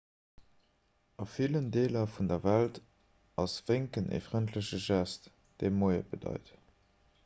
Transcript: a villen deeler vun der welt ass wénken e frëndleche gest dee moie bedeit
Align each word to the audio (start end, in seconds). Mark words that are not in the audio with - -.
a 1.23 1.25
villen 1.33 1.67
deeler 1.75 2.05
vun 2.13 2.29
der 2.31 2.39
welt 2.47 2.81
ass 3.43 3.55
wénken 3.67 4.11
e 4.17 4.23
frëndleche 4.29 4.79
gest 4.87 5.33
dee 5.59 5.75
moie 5.81 6.05
bedeit 6.15 6.55